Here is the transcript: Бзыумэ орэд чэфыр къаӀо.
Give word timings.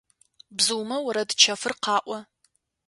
Бзыумэ 0.57 0.97
орэд 1.07 1.29
чэфыр 1.41 1.73
къаӀо. 1.83 2.17